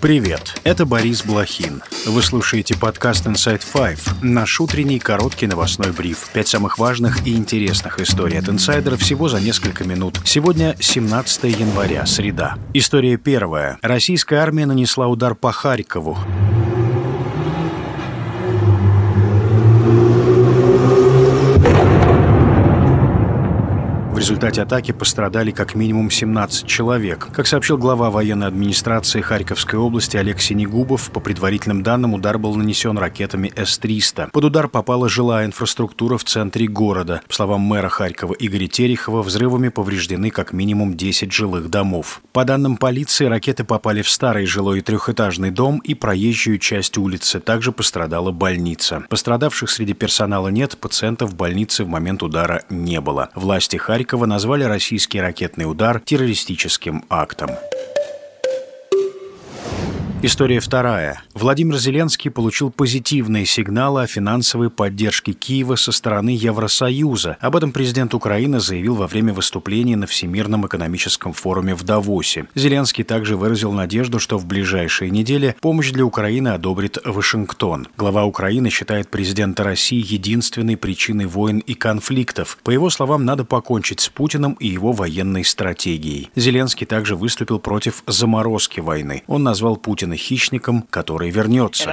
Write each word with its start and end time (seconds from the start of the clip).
Привет, 0.00 0.58
это 0.64 0.86
Борис 0.86 1.22
Блохин. 1.22 1.82
Вы 2.06 2.22
слушаете 2.22 2.74
подкаст 2.74 3.26
Inside 3.26 3.60
Five, 3.60 4.00
наш 4.22 4.58
утренний 4.58 4.98
короткий 4.98 5.46
новостной 5.46 5.92
бриф. 5.92 6.30
Пять 6.32 6.48
самых 6.48 6.78
важных 6.78 7.26
и 7.26 7.36
интересных 7.36 8.00
историй 8.00 8.38
от 8.38 8.48
инсайдера 8.48 8.96
всего 8.96 9.28
за 9.28 9.40
несколько 9.40 9.84
минут. 9.84 10.18
Сегодня 10.24 10.74
17 10.80 11.44
января, 11.44 12.06
среда. 12.06 12.56
История 12.72 13.18
первая. 13.18 13.78
Российская 13.82 14.36
армия 14.36 14.64
нанесла 14.64 15.06
удар 15.06 15.34
по 15.34 15.52
Харькову. 15.52 16.16
Результате 24.30 24.62
атаки 24.62 24.92
пострадали 24.92 25.50
как 25.50 25.74
минимум 25.74 26.08
17 26.08 26.64
человек. 26.64 27.26
Как 27.32 27.48
сообщил 27.48 27.76
глава 27.76 28.10
военной 28.10 28.46
администрации 28.46 29.20
Харьковской 29.22 29.76
области 29.76 30.16
Олег 30.16 30.40
Синегубов, 30.40 31.10
по 31.10 31.18
предварительным 31.18 31.82
данным 31.82 32.14
удар 32.14 32.38
был 32.38 32.54
нанесен 32.54 32.96
ракетами 32.96 33.52
С-300. 33.56 34.30
Под 34.30 34.44
удар 34.44 34.68
попала 34.68 35.08
жилая 35.08 35.46
инфраструктура 35.46 36.16
в 36.16 36.22
центре 36.22 36.68
города. 36.68 37.22
По 37.26 37.34
словам 37.34 37.62
мэра 37.62 37.88
Харькова 37.88 38.34
Игоря 38.34 38.68
Терехова, 38.68 39.22
взрывами 39.22 39.68
повреждены 39.68 40.30
как 40.30 40.52
минимум 40.52 40.96
10 40.96 41.32
жилых 41.32 41.68
домов. 41.68 42.22
По 42.32 42.44
данным 42.44 42.76
полиции, 42.76 43.24
ракеты 43.24 43.64
попали 43.64 44.00
в 44.00 44.08
старый 44.08 44.46
жилой 44.46 44.80
трехэтажный 44.80 45.50
дом 45.50 45.80
и 45.80 45.94
проезжую 45.94 46.58
часть 46.58 46.96
улицы. 46.98 47.40
Также 47.40 47.72
пострадала 47.72 48.30
больница. 48.30 49.02
Пострадавших 49.08 49.68
среди 49.68 49.92
персонала 49.92 50.48
нет, 50.48 50.78
пациентов 50.78 51.30
в 51.30 51.34
больнице 51.34 51.82
в 51.82 51.88
момент 51.88 52.22
удара 52.22 52.62
не 52.70 53.00
было. 53.00 53.30
Власти 53.34 53.76
Харькова 53.76 54.19
Кадырова 54.20 54.34
назвали 54.34 54.64
российский 54.64 55.18
ракетный 55.18 55.64
удар 55.64 55.98
террористическим 55.98 57.04
актом. 57.08 57.52
История 60.22 60.60
вторая. 60.60 61.22
Владимир 61.32 61.78
Зеленский 61.78 62.30
получил 62.30 62.70
позитивные 62.70 63.46
сигналы 63.46 64.02
о 64.02 64.06
финансовой 64.06 64.68
поддержке 64.68 65.32
Киева 65.32 65.76
со 65.76 65.92
стороны 65.92 66.28
Евросоюза. 66.28 67.38
Об 67.40 67.56
этом 67.56 67.72
президент 67.72 68.12
Украины 68.12 68.60
заявил 68.60 68.96
во 68.96 69.06
время 69.06 69.32
выступления 69.32 69.96
на 69.96 70.06
Всемирном 70.06 70.66
экономическом 70.66 71.32
форуме 71.32 71.74
в 71.74 71.84
Давосе. 71.84 72.48
Зеленский 72.54 73.02
также 73.02 73.38
выразил 73.38 73.72
надежду, 73.72 74.18
что 74.18 74.36
в 74.36 74.44
ближайшие 74.44 75.10
недели 75.10 75.56
помощь 75.58 75.90
для 75.90 76.04
Украины 76.04 76.48
одобрит 76.48 76.98
Вашингтон. 77.02 77.88
Глава 77.96 78.26
Украины 78.26 78.68
считает 78.68 79.08
президента 79.08 79.64
России 79.64 80.04
единственной 80.06 80.76
причиной 80.76 81.24
войн 81.24 81.60
и 81.60 81.72
конфликтов. 81.72 82.58
По 82.62 82.70
его 82.70 82.90
словам, 82.90 83.24
надо 83.24 83.46
покончить 83.46 84.00
с 84.00 84.10
Путиным 84.10 84.52
и 84.60 84.68
его 84.68 84.92
военной 84.92 85.44
стратегией. 85.46 86.30
Зеленский 86.36 86.86
также 86.86 87.16
выступил 87.16 87.58
против 87.58 88.02
заморозки 88.06 88.80
войны. 88.80 89.22
Он 89.26 89.42
назвал 89.42 89.78
Путина 89.78 90.09
Путина 90.10 90.16
хищником, 90.16 90.82
который 90.90 91.30
вернется. 91.30 91.90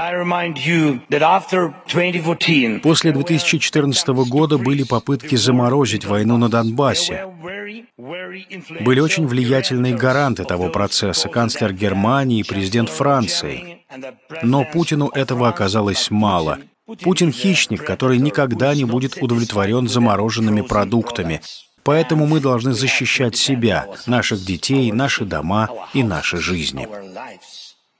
После 2.81 3.11
2014 3.11 4.07
года 4.07 4.57
были 4.57 4.83
попытки 4.83 5.35
заморозить 5.35 6.05
войну 6.05 6.37
на 6.37 6.49
Донбассе. 6.49 7.25
Были 7.97 8.99
очень 8.99 9.27
влиятельные 9.27 9.95
гаранты 9.95 10.45
того 10.45 10.69
процесса, 10.69 11.29
канцлер 11.29 11.73
Германии 11.73 12.39
и 12.39 12.43
президент 12.43 12.89
Франции. 12.89 13.79
Но 14.41 14.65
Путину 14.65 15.09
этого 15.09 15.49
оказалось 15.49 16.09
мало. 16.09 16.57
Путин 17.03 17.31
хищник, 17.31 17.83
который 17.83 18.17
никогда 18.17 18.73
не 18.73 18.85
будет 18.85 19.17
удовлетворен 19.21 19.87
замороженными 19.87 20.61
продуктами. 20.61 21.41
Поэтому 21.83 22.27
мы 22.27 22.39
должны 22.41 22.73
защищать 22.73 23.37
себя, 23.37 23.85
наших 24.07 24.43
детей, 24.43 24.91
наши 24.91 25.23
дома 25.23 25.69
и 25.93 26.03
наши 26.03 26.37
жизни. 26.37 26.85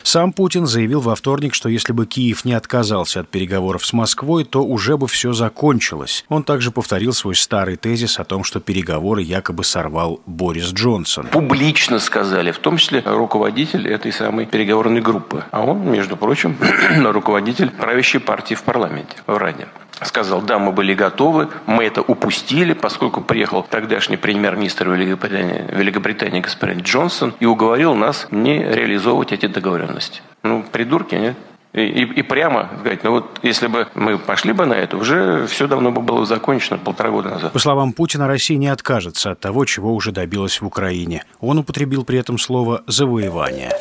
Сам 0.08 0.32
Путин 0.32 0.68
заявил 0.68 1.02
во 1.02 1.16
вторник, 1.16 1.54
что 1.54 1.68
если 1.68 1.92
бы 1.92 2.06
Киев 2.06 2.46
не 2.46 2.54
отказался 2.54 3.20
от 3.20 3.28
переговоров 3.28 3.86
с 3.86 3.92
Москвой, 3.92 4.46
то 4.46 4.64
уже 4.64 4.96
бы 4.96 5.06
все 5.06 5.34
закончилось. 5.34 6.24
Он 6.30 6.46
также 6.46 6.72
повторил 6.72 7.12
свой 7.12 7.36
старый 7.36 7.76
тезис 7.76 8.18
о 8.18 8.24
том, 8.24 8.46
что 8.46 8.62
переговоры 8.62 9.22
якобы 9.22 9.66
сорвал 9.66 10.22
Борис 10.26 10.72
Джонсон. 10.72 11.28
Публично 11.28 12.00
сказали, 12.00 12.52
в 12.52 12.60
том 12.60 12.78
числе 12.78 13.04
руководитель 13.06 13.86
этой 13.86 14.14
самой 14.14 14.46
переговорной 14.46 15.02
группы. 15.02 15.44
А 15.52 15.66
он, 15.66 15.92
между 15.92 16.16
прочим, 16.16 16.56
руководитель 17.04 17.70
правящей 17.70 18.22
партии 18.22 18.56
в 18.56 18.64
парламенте 18.64 19.18
в 19.28 19.36
Раде 19.38 19.68
сказал, 20.06 20.42
да, 20.42 20.60
мы 20.60 20.72
были 20.72 20.94
готовы, 20.94 21.50
мы 21.66 21.84
это 21.86 22.02
упустили, 22.02 22.74
поскольку 22.74 23.22
приехал 23.22 23.64
тогдашний 23.64 24.18
премьер-министр 24.18 24.90
Великобритании, 24.90 25.66
Великобритании 25.72 26.42
господин 26.42 26.82
Джонсон 26.82 27.34
и 27.40 27.46
уговорил 27.46 27.96
нас 27.96 28.28
не 28.32 28.60
реализовывать 28.60 29.32
эти 29.32 29.48
договоренности. 29.48 30.22
Ну, 30.44 30.64
придурки, 30.72 31.16
нет? 31.16 31.36
И, 31.74 31.82
и, 31.82 32.02
и 32.02 32.22
прямо 32.24 32.70
говорить, 32.82 33.04
ну 33.04 33.12
вот 33.12 33.40
если 33.44 33.68
бы 33.68 33.88
мы 33.94 34.18
пошли 34.18 34.54
бы 34.54 34.66
на 34.66 34.74
это, 34.74 34.98
уже 34.98 35.46
все 35.48 35.68
давно 35.68 35.92
бы 35.92 36.02
было 36.02 36.26
закончено 36.26 36.78
полтора 36.78 37.12
года 37.12 37.30
назад. 37.30 37.54
По 37.54 37.60
словам 37.60 37.94
Путина, 37.94 38.28
Россия 38.28 38.58
не 38.58 38.68
откажется 38.68 39.32
от 39.32 39.40
того, 39.40 39.66
чего 39.66 39.94
уже 39.94 40.12
добилась 40.12 40.62
в 40.62 40.66
Украине. 40.66 41.24
Он 41.40 41.60
употребил 41.60 42.04
при 42.04 42.18
этом 42.20 42.40
слово 42.40 42.84
«завоевание». 42.88 43.72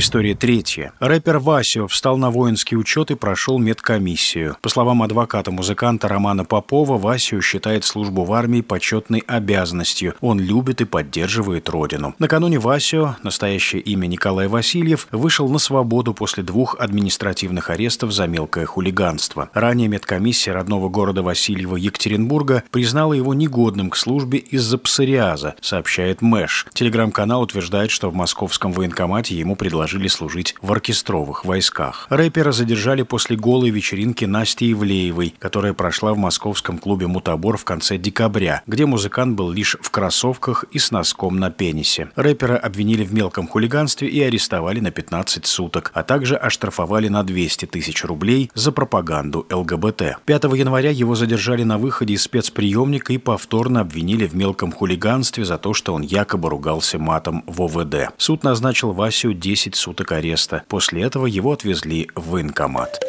История 0.00 0.36
третья. 0.36 0.92
Рэпер 1.00 1.40
Васио 1.40 1.88
встал 1.88 2.18
на 2.18 2.30
воинский 2.30 2.76
учет 2.76 3.10
и 3.10 3.16
прошел 3.16 3.58
медкомиссию. 3.58 4.56
По 4.62 4.68
словам 4.68 5.02
адвоката-музыканта 5.02 6.06
Романа 6.06 6.44
Попова, 6.44 6.96
Васио 6.96 7.40
считает 7.40 7.84
службу 7.84 8.22
в 8.22 8.32
армии 8.32 8.60
почетной 8.60 9.24
обязанностью. 9.26 10.14
Он 10.20 10.38
любит 10.38 10.80
и 10.80 10.84
поддерживает 10.84 11.68
родину. 11.68 12.14
Накануне 12.20 12.60
Васио, 12.60 13.16
настоящее 13.24 13.82
имя 13.82 14.06
Николай 14.06 14.46
Васильев, 14.46 15.08
вышел 15.10 15.48
на 15.48 15.58
свободу 15.58 16.14
после 16.14 16.44
двух 16.44 16.76
административных 16.78 17.68
арестов 17.68 18.12
за 18.12 18.28
мелкое 18.28 18.66
хулиганство. 18.66 19.50
Ранее 19.52 19.88
медкомиссия 19.88 20.54
родного 20.54 20.88
города 20.88 21.24
Васильева 21.24 21.74
Екатеринбурга 21.74 22.62
признала 22.70 23.14
его 23.14 23.34
негодным 23.34 23.90
к 23.90 23.96
службе 23.96 24.38
из-за 24.38 24.78
псориаза, 24.78 25.56
сообщает 25.60 26.22
Мэш. 26.22 26.66
Телеграм-канал 26.72 27.42
утверждает, 27.42 27.90
что 27.90 28.10
в 28.10 28.14
московском 28.14 28.70
военкомате 28.70 29.36
ему 29.36 29.56
предложили 29.56 29.87
предложили 29.88 30.08
служить 30.08 30.54
в 30.60 30.70
оркестровых 30.70 31.46
войсках. 31.46 32.06
Рэпера 32.10 32.52
задержали 32.52 33.02
после 33.02 33.36
голой 33.36 33.70
вечеринки 33.70 34.26
Насти 34.26 34.70
Ивлеевой, 34.70 35.34
которая 35.38 35.72
прошла 35.72 36.12
в 36.12 36.18
московском 36.18 36.76
клубе 36.76 37.06
«Мутабор» 37.06 37.56
в 37.56 37.64
конце 37.64 37.96
декабря, 37.96 38.62
где 38.66 38.84
музыкант 38.84 39.34
был 39.34 39.50
лишь 39.50 39.78
в 39.80 39.90
кроссовках 39.90 40.66
и 40.72 40.78
с 40.78 40.90
носком 40.90 41.38
на 41.38 41.50
пенисе. 41.50 42.10
Рэпера 42.16 42.58
обвинили 42.58 43.02
в 43.02 43.14
мелком 43.14 43.48
хулиганстве 43.48 44.08
и 44.08 44.20
арестовали 44.20 44.80
на 44.80 44.90
15 44.90 45.46
суток, 45.46 45.90
а 45.94 46.02
также 46.02 46.36
оштрафовали 46.36 47.08
на 47.08 47.22
200 47.22 47.64
тысяч 47.64 48.04
рублей 48.04 48.50
за 48.52 48.72
пропаганду 48.72 49.46
ЛГБТ. 49.50 50.18
5 50.26 50.44
января 50.54 50.90
его 50.90 51.14
задержали 51.14 51.62
на 51.62 51.78
выходе 51.78 52.12
из 52.12 52.24
спецприемника 52.24 53.14
и 53.14 53.18
повторно 53.18 53.80
обвинили 53.80 54.26
в 54.26 54.34
мелком 54.34 54.70
хулиганстве 54.70 55.46
за 55.46 55.56
то, 55.56 55.72
что 55.72 55.94
он 55.94 56.02
якобы 56.02 56.50
ругался 56.50 56.98
матом 56.98 57.42
в 57.46 57.62
ОВД. 57.62 58.12
Суд 58.18 58.44
назначил 58.44 58.92
Васю 58.92 59.32
10 59.32 59.67
суток 59.74 60.12
ареста. 60.12 60.64
После 60.68 61.02
этого 61.02 61.26
его 61.26 61.52
отвезли 61.52 62.08
в 62.14 62.30
военкомат. 62.30 63.07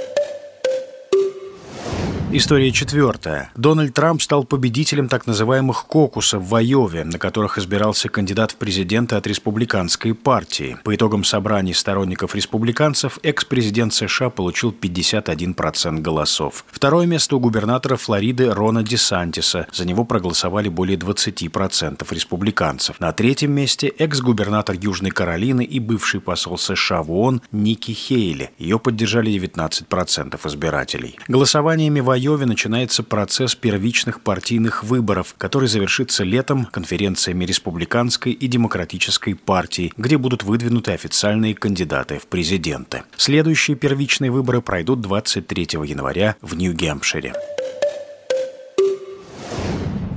История 2.31 2.71
четвертая. 2.71 3.49
Дональд 3.55 3.95
Трамп 3.95 4.21
стал 4.21 4.43
победителем 4.43 5.07
так 5.09 5.25
называемых 5.25 5.87
кокусов 5.87 6.43
в 6.43 6.53
Айове, 6.53 7.03
на 7.03 7.17
которых 7.17 7.57
избирался 7.57 8.07
кандидат 8.07 8.51
в 8.51 8.57
президенты 8.57 9.15
от 9.15 9.25
республиканской 9.25 10.13
партии. 10.13 10.77
По 10.83 10.93
итогам 10.93 11.23
собраний 11.23 11.73
сторонников 11.73 12.35
республиканцев 12.35 13.17
экс-президент 13.23 13.95
США 13.95 14.29
получил 14.29 14.71
51% 14.79 16.01
голосов. 16.01 16.65
Второе 16.67 17.07
место 17.07 17.35
у 17.35 17.39
губернатора 17.39 17.95
Флориды 17.95 18.53
Рона 18.53 18.83
Десантиса. 18.83 19.65
За 19.71 19.87
него 19.87 20.05
проголосовали 20.05 20.69
более 20.69 20.99
20% 20.99 22.05
республиканцев. 22.11 22.99
На 22.99 23.11
третьем 23.11 23.53
месте 23.53 23.87
экс-губернатор 23.87 24.75
Южной 24.79 25.09
Каролины 25.09 25.63
и 25.63 25.79
бывший 25.79 26.21
посол 26.21 26.59
США 26.59 27.01
в 27.01 27.11
ООН 27.11 27.41
Ники 27.51 27.89
Хейли. 27.89 28.51
Ее 28.59 28.77
поддержали 28.77 29.31
19% 29.31 30.39
избирателей. 30.47 31.17
Голосованиями 31.27 32.01
в 32.01 32.18
Айове 32.19 32.45
начинается 32.45 33.01
процесс 33.01 33.55
первичных 33.55 34.19
партийных 34.19 34.83
выборов, 34.83 35.35
который 35.37 35.69
завершится 35.69 36.25
летом 36.25 36.65
конференциями 36.65 37.45
республиканской 37.45 38.33
и 38.33 38.47
демократической 38.47 39.35
партий, 39.35 39.93
где 39.95 40.17
будут 40.17 40.43
выдвинуты 40.43 40.91
официальные 40.91 41.55
кандидаты 41.55 42.19
в 42.19 42.27
президенты. 42.27 43.03
Следующие 43.15 43.77
первичные 43.77 44.31
выборы 44.31 44.61
пройдут 44.61 44.99
23 44.99 45.67
января 45.85 46.35
в 46.41 46.55
Нью-Гемпшире. 46.55 47.33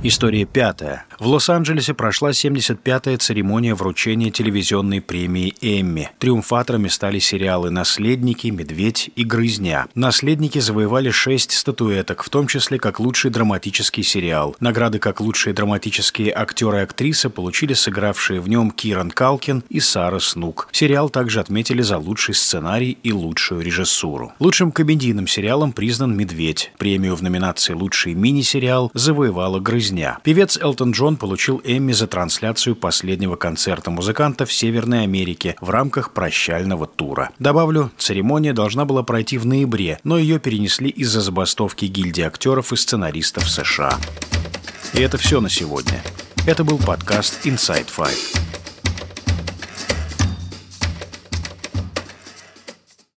История 0.05 0.43
пятая. 0.43 1.05
В 1.17 1.27
Лос-Анджелесе 1.27 1.93
прошла 1.93 2.31
75-я 2.31 3.17
церемония 3.17 3.73
вручения 3.73 4.31
телевизионной 4.31 4.99
премии 4.99 5.55
«Эмми». 5.61 6.11
Триумфаторами 6.19 6.89
стали 6.89 7.19
сериалы 7.19 7.69
«Наследники», 7.69 8.47
«Медведь» 8.47 9.09
и 9.15 9.23
«Грызня». 9.23 9.87
«Наследники» 9.95 10.59
завоевали 10.59 11.09
шесть 11.09 11.53
статуэток, 11.53 12.23
в 12.23 12.29
том 12.29 12.47
числе 12.47 12.79
как 12.79 12.99
лучший 12.99 13.31
драматический 13.31 14.03
сериал. 14.03 14.57
Награды 14.59 14.99
как 14.99 15.21
лучшие 15.21 15.53
драматические 15.53 16.33
актеры 16.35 16.79
и 16.79 16.81
актрисы 16.81 17.29
получили 17.29 17.73
сыгравшие 17.73 18.41
в 18.41 18.49
нем 18.49 18.71
Киран 18.71 19.09
Калкин 19.09 19.63
и 19.69 19.79
Сара 19.79 20.19
Снук. 20.19 20.67
Сериал 20.73 21.09
также 21.09 21.39
отметили 21.39 21.81
за 21.81 21.97
лучший 21.97 22.35
сценарий 22.35 22.97
и 23.03 23.13
лучшую 23.13 23.61
режиссуру. 23.61 24.33
Лучшим 24.39 24.73
комедийным 24.73 25.27
сериалом 25.27 25.71
признан 25.71 26.17
«Медведь». 26.17 26.73
Премию 26.77 27.15
в 27.15 27.21
номинации 27.21 27.73
«Лучший 27.73 28.15
мини-сериал» 28.15 28.91
завоевала 28.93 29.61
«Грызня». 29.61 29.92
Певец 30.23 30.57
Элтон 30.57 30.91
Джон 30.91 31.13
он 31.13 31.17
получил 31.17 31.61
Эмми 31.63 31.91
за 31.91 32.07
трансляцию 32.07 32.75
последнего 32.75 33.35
концерта 33.35 33.91
музыканта 33.91 34.47
в 34.47 34.51
Северной 34.51 35.03
Америке 35.03 35.55
в 35.61 35.69
рамках 35.69 36.11
прощального 36.11 36.87
тура. 36.87 37.29
Добавлю, 37.37 37.91
церемония 37.97 38.53
должна 38.53 38.85
была 38.85 39.03
пройти 39.03 39.37
в 39.37 39.45
ноябре, 39.45 39.99
но 40.03 40.17
ее 40.17 40.39
перенесли 40.39 40.89
из-за 40.89 41.21
забастовки 41.21 41.85
гильдии 41.85 42.23
актеров 42.23 42.73
и 42.73 42.75
сценаристов 42.75 43.47
США. 43.47 43.99
И 44.93 45.01
это 45.01 45.17
все 45.17 45.39
на 45.39 45.49
сегодня. 45.49 46.01
Это 46.47 46.63
был 46.63 46.79
подкаст 46.79 47.45
Inside 47.45 47.89
Five. 47.95 48.42